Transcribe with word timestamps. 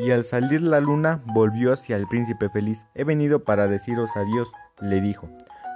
y 0.00 0.10
al 0.12 0.24
salir 0.24 0.62
la 0.62 0.80
luna 0.80 1.20
volvió 1.26 1.72
hacia 1.72 1.96
el 1.96 2.06
príncipe 2.06 2.48
feliz. 2.48 2.78
He 2.94 3.04
venido 3.04 3.44
para 3.44 3.66
deciros 3.66 4.10
adiós, 4.16 4.50
le 4.80 5.00
dijo. 5.00 5.28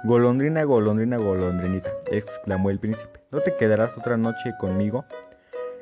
Golondrina, 0.03 0.63
golondrina, 0.63 1.17
golondrinita, 1.17 1.89
exclamó 2.11 2.69
el 2.69 2.79
príncipe. 2.79 3.19
¿No 3.31 3.41
te 3.41 3.55
quedarás 3.55 3.97
otra 3.97 4.17
noche 4.17 4.53
conmigo? 4.59 5.05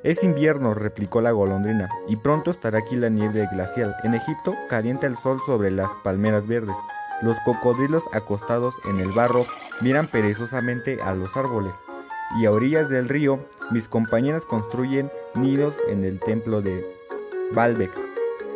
Es 0.04 0.24
invierno, 0.24 0.74
replicó 0.74 1.22
la 1.22 1.32
golondrina, 1.32 1.90
y 2.10 2.18
pronto 2.18 2.52
estará 2.52 2.80
aquí 2.80 2.98
la 2.98 3.10
nieve 3.10 3.48
glacial. 3.52 3.96
En 4.04 4.14
Egipto 4.14 4.54
calienta 4.70 5.08
el 5.08 5.18
sol 5.18 5.40
sobre 5.46 5.72
las 5.72 5.90
palmeras 6.04 6.46
verdes. 6.46 6.76
Los 7.22 7.40
cocodrilos 7.42 8.04
acostados 8.12 8.76
en 8.90 9.00
el 9.00 9.12
barro 9.12 9.46
miran 9.80 10.08
perezosamente 10.08 11.02
a 11.02 11.14
los 11.14 11.38
árboles. 11.38 11.74
Y 12.38 12.46
a 12.46 12.52
orillas 12.52 12.90
del 12.90 13.08
río, 13.08 13.40
mis 13.72 13.88
compañeras 13.88 14.44
construyen 14.44 15.10
nidos 15.36 15.76
en 15.88 16.04
el 16.04 16.20
templo 16.20 16.62
de 16.62 16.86
Baalbek. 17.54 18.13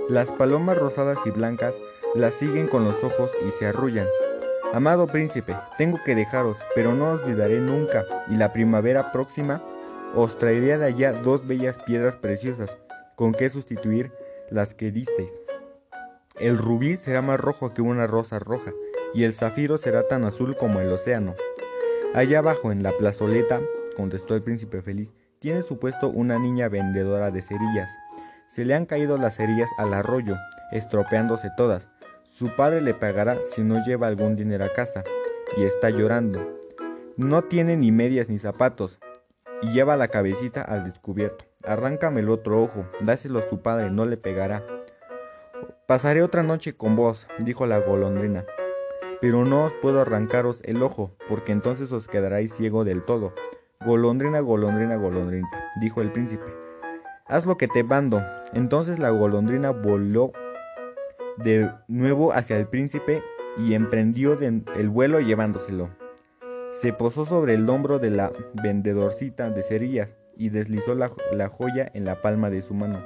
Las 0.09 0.31
palomas 0.31 0.77
rosadas 0.77 1.19
y 1.25 1.31
blancas 1.31 1.75
las 2.15 2.33
siguen 2.35 2.67
con 2.67 2.85
los 2.85 3.03
ojos 3.03 3.29
y 3.45 3.51
se 3.51 3.65
arrullan. 3.65 4.07
Amado 4.73 5.05
príncipe, 5.07 5.53
tengo 5.77 5.99
que 6.05 6.15
dejaros, 6.15 6.57
pero 6.75 6.93
no 6.93 7.11
os 7.11 7.23
olvidaré 7.23 7.59
nunca, 7.59 8.05
y 8.29 8.35
la 8.35 8.53
primavera 8.53 9.11
próxima 9.11 9.61
os 10.15 10.37
traeré 10.37 10.77
de 10.77 10.85
allá 10.85 11.11
dos 11.11 11.45
bellas 11.45 11.77
piedras 11.79 12.15
preciosas, 12.15 12.77
con 13.15 13.33
que 13.33 13.49
sustituir 13.49 14.13
las 14.49 14.73
que 14.73 14.91
disteis. 14.91 15.31
El 16.39 16.57
rubí 16.57 16.95
será 16.95 17.21
más 17.21 17.39
rojo 17.39 17.73
que 17.73 17.81
una 17.81 18.07
rosa 18.07 18.39
roja, 18.39 18.71
y 19.13 19.25
el 19.25 19.33
zafiro 19.33 19.77
será 19.77 20.07
tan 20.07 20.23
azul 20.23 20.55
como 20.55 20.79
el 20.79 20.89
océano. 20.89 21.35
Allá 22.13 22.39
abajo, 22.39 22.71
en 22.71 22.81
la 22.81 22.93
plazoleta, 22.93 23.59
contestó 23.97 24.35
el 24.35 24.41
príncipe 24.41 24.81
feliz, 24.81 25.13
tiene 25.39 25.63
su 25.63 25.79
puesto 25.79 26.07
una 26.07 26.39
niña 26.39 26.69
vendedora 26.69 27.29
de 27.29 27.41
cerillas. 27.41 27.89
Se 28.53 28.65
le 28.65 28.75
han 28.75 28.85
caído 28.85 29.17
las 29.17 29.35
cerillas 29.35 29.69
al 29.77 29.93
arroyo, 29.93 30.35
estropeándose 30.71 31.49
todas, 31.55 31.87
su 32.37 32.55
padre 32.55 32.81
le 32.81 32.93
pagará 32.93 33.37
si 33.55 33.63
no 33.63 33.83
lleva 33.83 34.07
algún 34.07 34.35
dinero 34.35 34.65
a 34.65 34.73
casa, 34.73 35.03
y 35.55 35.63
está 35.63 35.89
llorando. 35.89 36.59
No 37.15 37.43
tiene 37.43 37.77
ni 37.77 37.91
medias 37.91 38.29
ni 38.29 38.37
zapatos, 38.37 38.99
y 39.61 39.71
lleva 39.71 39.97
la 39.97 40.09
cabecita 40.09 40.61
al 40.61 40.83
descubierto. 40.83 41.45
Arráncame 41.63 42.21
el 42.21 42.29
otro 42.29 42.61
ojo, 42.61 42.85
dáselo 43.01 43.39
a 43.39 43.49
su 43.49 43.61
padre, 43.61 43.89
no 43.89 44.05
le 44.05 44.17
pegará. 44.17 44.63
Pasaré 45.87 46.21
otra 46.21 46.43
noche 46.43 46.75
con 46.75 46.95
vos, 46.95 47.27
dijo 47.39 47.65
la 47.65 47.79
golondrina, 47.79 48.45
pero 49.19 49.45
no 49.45 49.63
os 49.63 49.73
puedo 49.73 50.01
arrancaros 50.01 50.61
el 50.63 50.83
ojo, 50.83 51.15
porque 51.27 51.51
entonces 51.51 51.91
os 51.91 52.07
quedaréis 52.07 52.53
ciego 52.53 52.83
del 52.83 53.03
todo. 53.03 53.33
Golondrina, 53.85 54.39
golondrina, 54.41 54.95
golondrina, 54.95 55.49
dijo 55.81 56.01
el 56.01 56.11
príncipe. 56.11 56.66
Haz 57.29 57.45
lo 57.45 57.57
que 57.57 57.67
te 57.67 57.83
mando. 57.83 58.21
Entonces 58.53 58.99
la 58.99 59.09
golondrina 59.09 59.71
voló 59.71 60.31
de 61.37 61.69
nuevo 61.87 62.33
hacia 62.33 62.57
el 62.57 62.67
príncipe 62.67 63.21
y 63.57 63.73
emprendió 63.73 64.37
el 64.39 64.89
vuelo 64.89 65.19
llevándoselo. 65.19 65.89
Se 66.81 66.93
posó 66.93 67.25
sobre 67.25 67.55
el 67.55 67.69
hombro 67.69 67.99
de 67.99 68.11
la 68.11 68.31
vendedorcita 68.53 69.49
de 69.49 69.63
cerillas 69.63 70.15
y 70.37 70.49
deslizó 70.49 70.93
la, 70.93 71.11
la, 71.31 71.49
joya 71.49 71.89
en 71.93 72.05
la 72.05 72.21
palma 72.21 72.49
de 72.49 72.61
su 72.61 72.73
mano. 72.73 72.99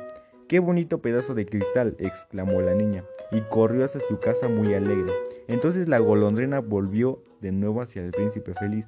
¡Qué 0.50 0.60
bonito 0.60 1.02
pedazo 1.02 1.34
de 1.34 1.46
cristal! 1.46 1.96
exclamó 1.98 2.62
la 2.62 2.74
niña, 2.74 3.06
y 3.32 3.40
corrió 3.40 3.86
hacia 3.86 4.02
su 4.02 4.20
casa 4.20 4.50
muy 4.50 4.74
alegre. 4.74 5.14
Entonces 5.48 5.88
la 5.88 6.00
golondrina 6.00 6.60
volvió 6.60 7.24
de 7.40 7.54
nuevo 7.54 7.82
hacia 7.82 8.04
el 8.04 8.12
príncipe 8.12 8.54
feliz. 8.54 8.86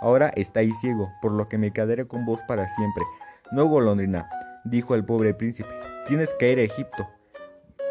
Ahora 0.00 0.32
estáis 0.34 0.74
ciego, 0.80 1.10
por 1.20 1.32
lo 1.32 1.48
que 1.48 1.58
me 1.58 1.72
quedaré 1.72 2.06
con 2.06 2.24
vos 2.24 2.40
para 2.48 2.66
siempre. 2.74 3.04
No, 3.52 3.66
golondrina, 3.66 4.26
dijo 4.64 4.94
el 4.94 5.04
pobre 5.04 5.34
príncipe, 5.34 5.68
tienes 6.06 6.32
que 6.34 6.52
ir 6.52 6.58
a 6.58 6.62
Egipto. 6.62 7.08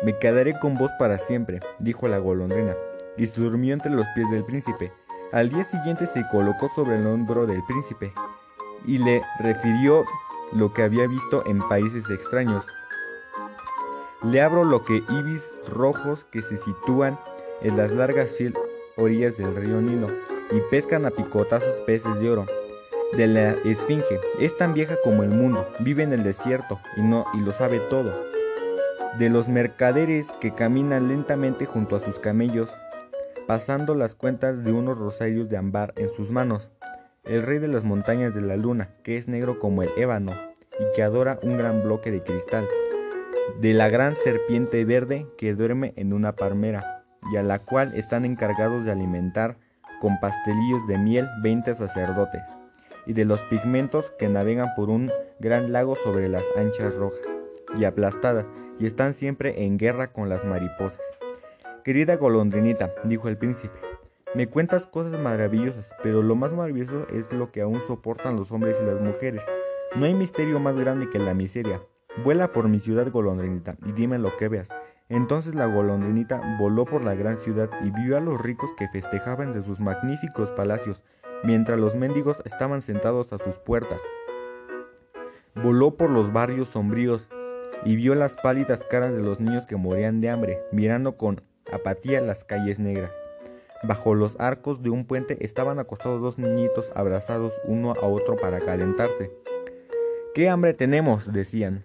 Me 0.04 0.18
quedaré 0.18 0.60
con 0.60 0.78
vos 0.78 0.92
para 1.00 1.18
siempre, 1.20 1.60
dijo 1.80 2.08
la 2.08 2.18
golondrina, 2.18 2.76
y 3.18 3.26
se 3.28 3.40
durmió 3.40 3.74
entre 3.74 3.92
los 3.92 4.06
pies 4.16 4.30
del 4.32 4.44
príncipe. 4.44 4.92
Al 5.32 5.50
día 5.50 5.64
siguiente 5.64 6.08
se 6.08 6.28
colocó 6.30 6.70
sobre 6.76 6.98
el 6.98 7.08
hombro 7.08 7.46
del 7.46 7.64
príncipe 7.64 8.14
y 8.86 8.98
le 8.98 9.22
refirió 9.40 10.04
lo 10.52 10.74
que 10.74 10.84
había 10.84 11.08
visto 11.08 11.44
en 11.48 11.68
países 11.68 12.10
extraños. 12.10 12.66
Le 14.24 14.42
abro 14.42 14.64
lo 14.64 14.84
que 14.86 14.98
ibis 15.10 15.42
rojos 15.70 16.26
que 16.26 16.42
se 16.42 16.58
sitúan 16.58 17.18
en 17.62 17.78
las 17.78 17.92
largas 17.92 18.32
orillas 18.98 19.38
del 19.38 19.56
río 19.56 19.82
Nilo 19.82 20.10
y 20.52 20.60
pescan 20.70 21.06
a 21.06 21.10
picotazos 21.12 21.80
peces 21.86 22.20
de 22.20 22.30
oro. 22.30 22.46
De 23.18 23.28
la 23.28 23.52
esfinge, 23.64 24.20
es 24.40 24.58
tan 24.58 24.74
vieja 24.74 24.96
como 25.04 25.22
el 25.22 25.30
mundo, 25.30 25.68
vive 25.80 26.02
en 26.02 26.14
el 26.14 26.24
desierto 26.24 26.80
y 26.98 27.02
no 27.02 27.26
y 27.36 27.42
lo 27.42 27.54
sabe 27.54 27.80
todo. 27.80 28.12
De 29.20 29.30
los 29.30 29.48
mercaderes 29.48 30.26
que 30.42 30.56
caminan 30.56 31.10
lentamente 31.10 31.68
junto 31.68 31.96
a 31.96 32.00
sus 32.00 32.18
camellos, 32.20 32.76
pasando 33.46 33.94
las 33.94 34.16
cuentas 34.16 34.64
de 34.64 34.72
unos 34.72 34.98
rosarios 34.98 35.48
de 35.48 35.58
ámbar 35.58 35.94
en 35.96 36.10
sus 36.10 36.32
manos, 36.32 36.72
el 37.24 37.44
rey 37.44 37.60
de 37.60 37.68
las 37.68 37.84
montañas 37.84 38.34
de 38.34 38.42
la 38.42 38.58
luna, 38.58 38.90
que 39.04 39.16
es 39.18 39.28
negro 39.28 39.60
como 39.60 39.84
el 39.84 39.92
ébano 39.96 40.32
y 40.80 40.96
que 40.96 41.04
adora 41.04 41.38
un 41.44 41.56
gran 41.56 41.84
bloque 41.84 42.10
de 42.10 42.24
cristal, 42.24 42.68
de 43.62 43.76
la 43.76 43.90
gran 43.90 44.16
serpiente 44.24 44.86
verde 44.86 45.28
que 45.38 45.54
duerme 45.54 45.94
en 45.98 46.14
una 46.14 46.36
palmera, 46.36 47.04
y 47.32 47.38
a 47.38 47.44
la 47.44 47.60
cual 47.60 47.94
están 47.94 48.26
encargados 48.26 48.86
de 48.86 48.92
alimentar 48.92 49.58
con 50.02 50.20
pastelillos 50.20 50.88
de 50.88 50.98
miel 50.98 51.30
veinte 51.44 51.76
sacerdotes, 51.76 52.42
y 53.06 53.14
de 53.14 53.26
los 53.26 53.42
pigmentos 53.44 54.12
que 54.12 54.30
navegan 54.30 54.70
por 54.76 54.90
un 54.90 55.12
gran 55.40 55.72
lago 55.72 55.96
sobre 55.96 56.30
las 56.30 56.44
anchas 56.56 56.96
rojas 56.96 57.22
y 57.78 57.86
aplastadas, 57.86 58.46
y 58.80 58.86
están 58.86 59.14
siempre 59.14 59.66
en 59.66 59.78
guerra 59.78 60.12
con 60.12 60.30
las 60.30 60.46
mariposas. 60.46 61.02
Querida 61.84 62.16
golondrinita, 62.16 62.94
dijo 63.04 63.28
el 63.28 63.38
príncipe, 63.38 63.78
me 64.36 64.48
cuentas 64.48 64.86
cosas 64.86 65.20
maravillosas, 65.20 65.92
pero 66.02 66.24
lo 66.24 66.36
más 66.36 66.54
maravilloso 66.54 67.08
es 67.10 67.32
lo 67.32 67.52
que 67.52 67.62
aún 67.62 67.82
soportan 67.82 68.36
los 68.36 68.52
hombres 68.52 68.80
y 68.82 68.86
las 68.86 69.00
mujeres. 69.00 69.44
No 69.96 70.06
hay 70.06 70.16
misterio 70.16 70.60
más 70.60 70.76
grande 70.76 71.10
que 71.10 71.20
la 71.20 71.36
miseria. 71.36 71.82
Vuela 72.24 72.52
por 72.52 72.68
mi 72.68 72.80
ciudad, 72.80 73.12
golondrinita, 73.12 73.76
y 73.86 73.92
dime 73.92 74.18
lo 74.18 74.36
que 74.38 74.48
veas. 74.48 74.70
Entonces 75.10 75.54
la 75.54 75.68
golondrinita 75.68 76.58
voló 76.60 76.86
por 76.86 77.04
la 77.04 77.14
gran 77.14 77.38
ciudad 77.38 77.70
y 77.84 77.92
vio 77.92 78.18
a 78.18 78.22
los 78.22 78.42
ricos 78.42 78.72
que 78.78 78.88
festejaban 78.88 79.54
de 79.54 79.62
sus 79.62 79.80
magníficos 79.80 80.50
palacios, 80.52 81.02
mientras 81.44 81.80
los 81.80 81.96
mendigos 81.96 82.42
estaban 82.46 82.82
sentados 82.82 83.32
a 83.34 83.38
sus 83.38 83.56
puertas. 83.58 84.02
Voló 85.56 85.96
por 85.96 86.10
los 86.10 86.34
barrios 86.34 86.70
sombríos 86.70 87.30
y 87.86 87.96
vio 87.96 88.16
las 88.16 88.36
pálidas 88.38 88.84
caras 88.90 89.16
de 89.16 89.22
los 89.22 89.40
niños 89.40 89.66
que 89.66 89.76
morían 89.76 90.22
de 90.22 90.30
hambre, 90.30 90.60
mirando 90.72 91.18
con 91.18 91.42
apatía 91.72 92.22
las 92.22 92.44
calles 92.44 92.80
negras. 92.80 93.12
Bajo 93.84 94.16
los 94.16 94.40
arcos 94.40 94.82
de 94.82 94.90
un 94.90 95.06
puente 95.06 95.38
estaban 95.42 95.78
acostados 95.78 96.22
dos 96.22 96.38
niñitos 96.38 96.92
abrazados 96.96 97.54
uno 97.66 97.92
a 97.92 98.06
otro 98.06 98.38
para 98.38 98.62
calentarse. 98.62 99.32
¿Qué 100.34 100.50
hambre 100.50 100.74
tenemos? 100.74 101.32
decían. 101.32 101.84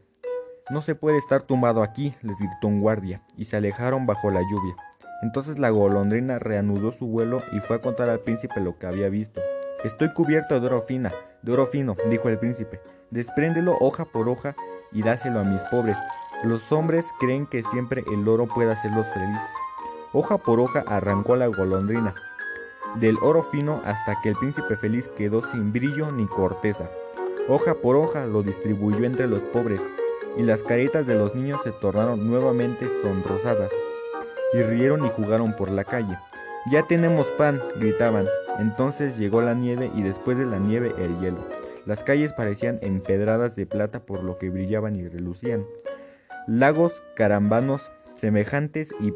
No 0.71 0.81
se 0.81 0.95
puede 0.95 1.19
estar 1.19 1.43
tumbado 1.43 1.83
aquí, 1.83 2.15
les 2.23 2.39
gritó 2.39 2.69
un 2.69 2.81
guardia, 2.81 3.23
y 3.37 3.47
se 3.47 3.57
alejaron 3.57 4.07
bajo 4.07 4.31
la 4.31 4.43
lluvia. 4.43 4.77
Entonces 5.23 5.59
la 5.59 5.71
golondrina 5.71 6.39
reanudó 6.39 6.93
su 6.93 7.07
vuelo 7.07 7.43
y 7.53 7.61
fue 7.61 7.77
a 7.77 7.81
contar 7.81 8.09
al 8.09 8.21
príncipe 8.21 8.61
lo 8.61 8.79
que 8.79 8.87
había 8.87 9.09
visto. 9.09 9.41
Estoy 9.85 10.13
cubierto 10.13 10.59
de 10.61 10.67
oro 10.67 10.83
fina, 10.83 11.13
de 11.43 11.53
oro 11.53 11.67
fino, 11.67 11.97
dijo 12.09 12.29
el 12.29 12.39
príncipe. 12.39 12.81
Despréndelo 13.11 13.77
hoja 13.81 14.05
por 14.05 14.29
hoja 14.29 14.55
y 14.93 15.03
dáselo 15.03 15.41
a 15.41 15.45
mis 15.45 15.61
pobres. 15.71 15.97
Los 16.45 16.71
hombres 16.71 17.05
creen 17.19 17.47
que 17.47 17.63
siempre 17.65 18.05
el 18.13 18.29
oro 18.29 18.47
puede 18.47 18.73
hacerlos 18.73 19.07
felices. 19.09 19.43
Hoja 20.13 20.39
por 20.39 20.61
hoja 20.61 20.85
arrancó 20.87 21.37
la 21.37 21.49
golondrina, 21.49 22.15
del 22.97 23.19
oro 23.21 23.43
fino 23.43 23.83
hasta 23.85 24.21
que 24.23 24.31
el 24.31 24.37
príncipe 24.37 24.77
feliz 24.77 25.09
quedó 25.17 25.43
sin 25.43 25.73
brillo 25.73 26.11
ni 26.11 26.27
corteza. 26.27 26.89
Hoja 27.49 27.75
por 27.75 27.97
hoja 27.97 28.25
lo 28.27 28.43
distribuyó 28.43 29.05
entre 29.05 29.27
los 29.27 29.41
pobres, 29.41 29.81
y 30.37 30.43
las 30.43 30.63
caritas 30.63 31.07
de 31.07 31.15
los 31.15 31.35
niños 31.35 31.61
se 31.63 31.73
tornaron 31.73 32.29
nuevamente 32.29 32.89
sonrosadas, 33.03 33.71
y 34.53 34.63
rieron 34.63 35.05
y 35.05 35.09
jugaron 35.11 35.55
por 35.55 35.71
la 35.71 35.85
calle. 35.85 36.17
Ya 36.71 36.87
tenemos 36.87 37.31
pan, 37.33 37.61
gritaban. 37.77 38.27
Entonces 38.59 39.17
llegó 39.17 39.41
la 39.41 39.55
nieve 39.55 39.91
y 39.95 40.03
después 40.03 40.37
de 40.37 40.47
la 40.47 40.59
nieve 40.59 40.95
el 40.99 41.19
hielo. 41.21 41.47
Las 41.87 42.05
calles 42.05 42.33
parecían 42.33 42.79
empedradas 42.83 43.57
de 43.57 43.67
plata 43.67 44.01
por 44.01 44.23
lo 44.23 44.37
que 44.39 44.51
brillaban 44.51 44.97
y 44.97 45.09
relucían. 45.09 45.65
Lagos 46.47 46.93
carambanos 47.15 47.91
semejantes 48.17 48.91
y 49.01 49.13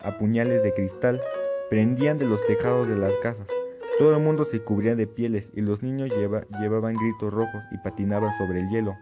a 0.00 0.18
puñales 0.18 0.62
de 0.62 0.74
cristal 0.74 1.22
prendían 1.70 2.18
de 2.18 2.26
los 2.26 2.44
tejados 2.46 2.88
de 2.88 2.96
las 2.96 3.12
casas. 3.22 3.46
Todo 3.98 4.16
el 4.16 4.22
mundo 4.22 4.44
se 4.44 4.60
cubría 4.60 4.94
de 4.94 5.06
pieles 5.06 5.52
y 5.54 5.60
los 5.60 5.82
niños 5.82 6.10
llevaban 6.10 6.94
gritos 6.94 7.32
rojos 7.32 7.62
y 7.70 7.78
patinaban 7.78 8.36
sobre 8.36 8.60
el 8.60 8.68
hielo. 8.68 8.96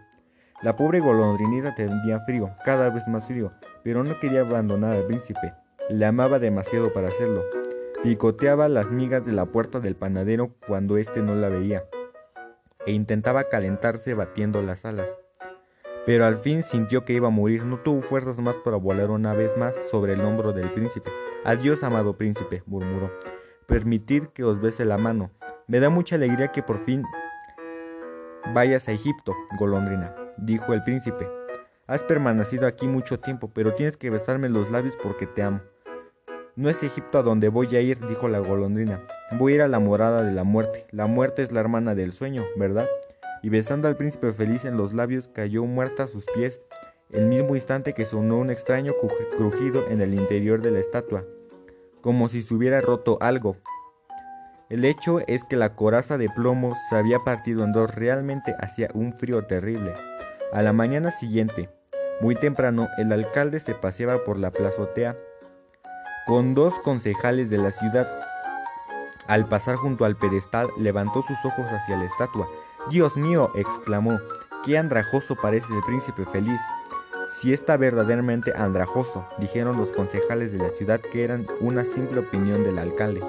La 0.61 0.75
pobre 0.75 0.99
golondrinita 0.99 1.73
tenía 1.73 2.19
frío, 2.19 2.51
cada 2.63 2.89
vez 2.89 3.07
más 3.07 3.25
frío, 3.25 3.51
pero 3.83 4.03
no 4.03 4.19
quería 4.19 4.41
abandonar 4.41 4.95
al 4.95 5.05
príncipe. 5.07 5.53
Le 5.91 6.05
amaba 6.05 6.39
demasiado 6.39 6.93
para 6.93 7.09
hacerlo. 7.09 7.43
Picoteaba 8.01 8.69
las 8.69 8.89
migas 8.89 9.25
de 9.25 9.33
la 9.33 9.47
puerta 9.47 9.81
del 9.81 9.97
panadero 9.97 10.51
cuando 10.65 10.97
éste 10.97 11.21
no 11.21 11.35
la 11.35 11.49
veía 11.49 11.83
e 12.85 12.93
intentaba 12.93 13.49
calentarse 13.49 14.13
batiendo 14.13 14.61
las 14.61 14.85
alas. 14.85 15.09
pero 16.05 16.25
al 16.25 16.39
fin 16.39 16.63
sintió 16.63 17.03
que 17.03 17.13
iba 17.13 17.27
a 17.27 17.31
morir. 17.31 17.65
No 17.65 17.77
tuvo 17.77 18.01
fuerzas 18.01 18.37
más 18.39 18.55
para 18.55 18.77
volar 18.77 19.11
una 19.11 19.33
vez 19.33 19.55
más 19.57 19.75
sobre 19.91 20.13
el 20.13 20.21
hombro 20.21 20.53
del 20.53 20.71
príncipe. 20.71 21.11
Adiós, 21.43 21.83
amado 21.83 22.17
príncipe, 22.17 22.63
murmuró. 22.65 23.11
Permitid 23.67 24.27
que 24.33 24.45
os 24.45 24.61
bese 24.61 24.85
la 24.85 24.97
mano. 24.97 25.29
Me 25.67 25.81
da 25.81 25.89
mucha 25.89 26.15
alegría 26.15 26.53
que 26.53 26.63
por 26.63 26.79
fin 26.85 27.03
vayas 28.53 28.87
a 28.87 28.93
Egipto, 28.93 29.35
golondrina, 29.59 30.15
dijo 30.37 30.73
el 30.73 30.83
príncipe. 30.83 31.27
Has 31.85 32.01
permanecido 32.01 32.65
aquí 32.65 32.87
mucho 32.87 33.19
tiempo, 33.19 33.51
pero 33.53 33.75
tienes 33.75 33.97
que 33.97 34.09
besarme 34.09 34.47
los 34.47 34.71
labios 34.71 34.95
porque 35.03 35.27
te 35.27 35.43
amo. 35.43 35.59
No 36.61 36.69
es 36.69 36.83
Egipto 36.83 37.17
a 37.17 37.23
donde 37.23 37.49
voy 37.49 37.75
a 37.75 37.81
ir, 37.81 37.97
dijo 38.07 38.27
la 38.27 38.37
golondrina. 38.37 39.01
Voy 39.31 39.53
a 39.53 39.55
ir 39.55 39.61
a 39.63 39.67
la 39.67 39.79
morada 39.79 40.21
de 40.21 40.31
la 40.31 40.43
muerte. 40.43 40.85
La 40.91 41.07
muerte 41.07 41.41
es 41.41 41.51
la 41.51 41.59
hermana 41.59 41.95
del 41.95 42.13
sueño, 42.13 42.45
¿verdad? 42.55 42.87
Y 43.41 43.49
besando 43.49 43.87
al 43.87 43.97
príncipe 43.97 44.31
feliz 44.31 44.63
en 44.65 44.77
los 44.77 44.93
labios, 44.93 45.27
cayó 45.27 45.65
muerta 45.65 46.03
a 46.03 46.07
sus 46.07 46.23
pies, 46.35 46.61
el 47.09 47.25
mismo 47.25 47.55
instante 47.55 47.95
que 47.95 48.05
sonó 48.05 48.37
un 48.37 48.51
extraño 48.51 48.93
crujido 49.35 49.87
en 49.89 50.01
el 50.01 50.13
interior 50.13 50.61
de 50.61 50.69
la 50.69 50.77
estatua, 50.77 51.25
como 51.99 52.29
si 52.29 52.43
se 52.43 52.53
hubiera 52.53 52.79
roto 52.79 53.17
algo. 53.21 53.57
El 54.69 54.85
hecho 54.85 55.19
es 55.25 55.43
que 55.43 55.55
la 55.55 55.73
coraza 55.73 56.19
de 56.19 56.29
plomo 56.29 56.75
se 56.91 56.95
había 56.95 57.17
partido 57.21 57.63
en 57.63 57.71
dos, 57.71 57.95
realmente 57.95 58.53
hacía 58.59 58.91
un 58.93 59.13
frío 59.13 59.47
terrible. 59.47 59.95
A 60.53 60.61
la 60.61 60.73
mañana 60.73 61.09
siguiente, 61.09 61.71
muy 62.19 62.35
temprano, 62.35 62.87
el 62.99 63.11
alcalde 63.11 63.59
se 63.59 63.73
paseaba 63.73 64.23
por 64.23 64.37
la 64.37 64.51
plazotea 64.51 65.17
con 66.25 66.53
dos 66.53 66.73
concejales 66.79 67.49
de 67.49 67.57
la 67.57 67.71
ciudad. 67.71 68.07
Al 69.27 69.47
pasar 69.47 69.75
junto 69.75 70.05
al 70.05 70.15
pedestal, 70.15 70.69
levantó 70.77 71.21
sus 71.21 71.37
ojos 71.43 71.65
hacia 71.67 71.97
la 71.97 72.05
estatua. 72.05 72.47
Dios 72.89 73.15
mío, 73.15 73.49
exclamó, 73.55 74.19
qué 74.65 74.77
andrajoso 74.77 75.35
parece 75.35 75.67
el 75.73 75.81
príncipe 75.83 76.25
feliz. 76.25 76.59
Si 77.39 77.53
está 77.53 77.77
verdaderamente 77.77 78.53
andrajoso, 78.55 79.25
dijeron 79.37 79.77
los 79.77 79.89
concejales 79.89 80.51
de 80.51 80.59
la 80.59 80.69
ciudad 80.69 80.99
que 80.99 81.23
eran 81.23 81.47
una 81.59 81.83
simple 81.83 82.19
opinión 82.19 82.63
del 82.63 82.77
alcalde, 82.77 83.21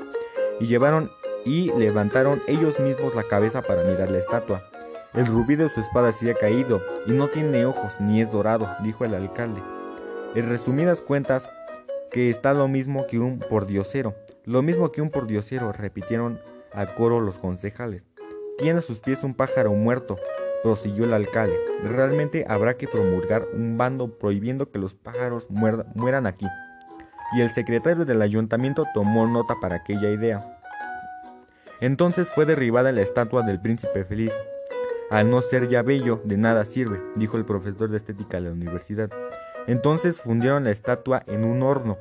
y 0.60 0.66
llevaron 0.66 1.10
y 1.44 1.72
levantaron 1.72 2.42
ellos 2.46 2.78
mismos 2.78 3.14
la 3.14 3.24
cabeza 3.24 3.62
para 3.62 3.82
mirar 3.84 4.10
la 4.10 4.18
estatua. 4.18 4.62
El 5.14 5.26
rubí 5.26 5.56
de 5.56 5.68
su 5.68 5.80
espada 5.80 6.12
se 6.12 6.30
ha 6.30 6.34
caído 6.34 6.80
y 7.06 7.12
no 7.12 7.28
tiene 7.28 7.66
ojos 7.66 7.94
ni 8.00 8.22
es 8.22 8.30
dorado, 8.30 8.68
dijo 8.82 9.04
el 9.04 9.14
alcalde. 9.14 9.62
En 10.34 10.48
resumidas 10.48 11.00
cuentas, 11.00 11.48
que 12.12 12.28
está 12.28 12.52
lo 12.52 12.68
mismo 12.68 13.06
que 13.06 13.18
un 13.18 13.38
pordiosero. 13.38 14.14
Lo 14.44 14.62
mismo 14.62 14.92
que 14.92 15.00
un 15.00 15.10
pordiosero, 15.10 15.72
repitieron 15.72 16.38
a 16.72 16.94
coro 16.94 17.20
los 17.20 17.38
concejales. 17.38 18.02
Tiene 18.58 18.80
a 18.80 18.82
sus 18.82 19.00
pies 19.00 19.24
un 19.24 19.34
pájaro 19.34 19.72
muerto, 19.72 20.16
prosiguió 20.62 21.04
el 21.04 21.14
alcalde. 21.14 21.56
Realmente 21.82 22.44
habrá 22.48 22.76
que 22.76 22.86
promulgar 22.86 23.46
un 23.54 23.78
bando 23.78 24.18
prohibiendo 24.18 24.70
que 24.70 24.78
los 24.78 24.94
pájaros 24.94 25.48
mueran 25.50 26.26
aquí. 26.26 26.46
Y 27.34 27.40
el 27.40 27.50
secretario 27.50 28.04
del 28.04 28.20
ayuntamiento 28.20 28.84
tomó 28.92 29.26
nota 29.26 29.54
para 29.60 29.76
aquella 29.76 30.10
idea. 30.10 30.58
Entonces 31.80 32.30
fue 32.30 32.44
derribada 32.44 32.92
la 32.92 33.00
estatua 33.00 33.42
del 33.42 33.60
príncipe 33.60 34.04
feliz. 34.04 34.32
Al 35.10 35.30
no 35.30 35.40
ser 35.40 35.68
ya 35.68 35.82
bello, 35.82 36.20
de 36.24 36.36
nada 36.36 36.64
sirve, 36.64 37.00
dijo 37.16 37.38
el 37.38 37.44
profesor 37.44 37.88
de 37.90 37.96
estética 37.96 38.36
de 38.36 38.44
la 38.44 38.52
universidad. 38.52 39.10
Entonces 39.66 40.20
fundieron 40.20 40.64
la 40.64 40.70
estatua 40.70 41.22
en 41.26 41.44
un 41.44 41.62
horno 41.62 41.98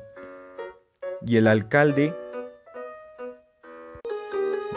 y 1.24 1.36
el 1.36 1.46
alcalde 1.46 2.14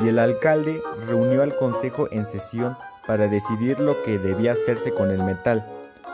y 0.03 0.09
el 0.09 0.19
alcalde 0.19 0.81
reunió 1.07 1.41
al 1.41 1.55
consejo 1.55 2.07
en 2.11 2.25
sesión 2.25 2.77
para 3.07 3.27
decidir 3.27 3.79
lo 3.79 4.03
que 4.03 4.19
debía 4.19 4.53
hacerse 4.53 4.91
con 4.91 5.09
el 5.09 5.23
metal. 5.23 5.65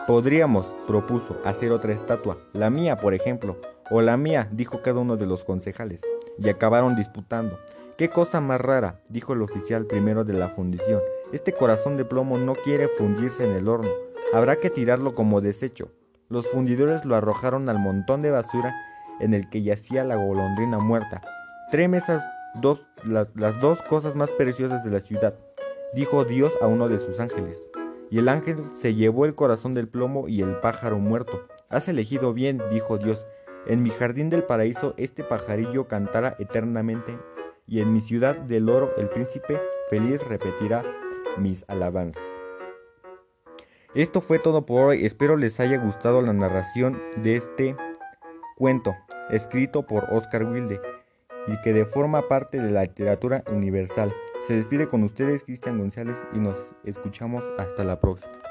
Podríamos, 0.06 0.72
propuso, 0.86 1.36
hacer 1.44 1.72
otra 1.72 1.92
estatua, 1.92 2.38
la 2.52 2.70
mía, 2.70 2.96
por 2.96 3.14
ejemplo, 3.14 3.56
o 3.90 4.00
la 4.00 4.16
mía, 4.16 4.48
dijo 4.52 4.82
cada 4.82 5.00
uno 5.00 5.16
de 5.16 5.26
los 5.26 5.44
concejales, 5.44 6.00
y 6.38 6.48
acabaron 6.48 6.96
disputando. 6.96 7.58
Qué 7.96 8.08
cosa 8.08 8.40
más 8.40 8.60
rara, 8.60 9.00
dijo 9.08 9.32
el 9.32 9.42
oficial 9.42 9.86
primero 9.86 10.24
de 10.24 10.34
la 10.34 10.48
fundición. 10.48 11.00
Este 11.32 11.52
corazón 11.52 11.96
de 11.96 12.04
plomo 12.04 12.38
no 12.38 12.54
quiere 12.54 12.88
fundirse 12.88 13.44
en 13.44 13.52
el 13.52 13.68
horno. 13.68 13.90
Habrá 14.32 14.56
que 14.56 14.70
tirarlo 14.70 15.14
como 15.14 15.40
desecho. 15.40 15.90
Los 16.32 16.48
fundidores 16.48 17.04
lo 17.04 17.14
arrojaron 17.14 17.68
al 17.68 17.78
montón 17.78 18.22
de 18.22 18.30
basura 18.30 18.74
en 19.20 19.34
el 19.34 19.50
que 19.50 19.62
yacía 19.62 20.02
la 20.02 20.16
golondrina 20.16 20.78
muerta. 20.78 21.20
Tréme 21.70 21.98
esas 21.98 22.24
dos, 22.54 22.86
las 23.04 23.60
dos 23.60 23.82
cosas 23.82 24.16
más 24.16 24.30
preciosas 24.30 24.82
de 24.82 24.90
la 24.90 25.00
ciudad, 25.00 25.34
dijo 25.94 26.24
Dios 26.24 26.54
a 26.62 26.68
uno 26.68 26.88
de 26.88 27.00
sus 27.00 27.20
ángeles. 27.20 27.58
Y 28.10 28.18
el 28.18 28.30
ángel 28.30 28.64
se 28.80 28.94
llevó 28.94 29.26
el 29.26 29.34
corazón 29.34 29.74
del 29.74 29.88
plomo 29.88 30.26
y 30.26 30.40
el 30.40 30.56
pájaro 30.60 30.98
muerto. 30.98 31.46
Has 31.68 31.86
elegido 31.88 32.32
bien, 32.32 32.62
dijo 32.70 32.96
Dios. 32.96 33.26
En 33.66 33.82
mi 33.82 33.90
jardín 33.90 34.30
del 34.30 34.44
paraíso 34.44 34.94
este 34.96 35.24
pajarillo 35.24 35.86
cantará 35.86 36.34
eternamente, 36.38 37.14
y 37.66 37.80
en 37.80 37.92
mi 37.92 38.00
ciudad 38.00 38.36
del 38.36 38.70
oro 38.70 38.90
el 38.96 39.10
príncipe 39.10 39.60
feliz 39.90 40.26
repetirá 40.26 40.82
mis 41.36 41.62
alabanzas. 41.68 42.41
Esto 43.94 44.22
fue 44.22 44.38
todo 44.38 44.64
por 44.64 44.86
hoy, 44.86 45.04
espero 45.04 45.36
les 45.36 45.60
haya 45.60 45.76
gustado 45.76 46.22
la 46.22 46.32
narración 46.32 46.98
de 47.16 47.36
este 47.36 47.76
cuento 48.56 48.96
escrito 49.28 49.86
por 49.86 50.04
Oscar 50.10 50.44
Wilde 50.44 50.80
y 51.46 51.60
que 51.60 51.74
de 51.74 51.84
forma 51.84 52.26
parte 52.26 52.58
de 52.58 52.70
la 52.70 52.84
literatura 52.84 53.44
universal. 53.52 54.14
Se 54.46 54.56
despide 54.56 54.88
con 54.88 55.02
ustedes 55.02 55.44
Cristian 55.44 55.78
González 55.78 56.16
y 56.32 56.38
nos 56.38 56.56
escuchamos 56.84 57.44
hasta 57.58 57.84
la 57.84 58.00
próxima. 58.00 58.41